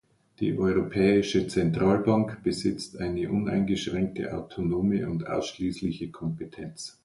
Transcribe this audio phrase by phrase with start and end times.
[0.39, 6.97] Die Europäische Zentralbank besitzt eine uneingeschränkte, autonome und ausschließliche Kompetenz.